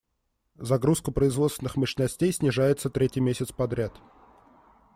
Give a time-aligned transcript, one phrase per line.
[0.57, 3.93] Загрузка производственных мощностей снижается третий месяц подряд.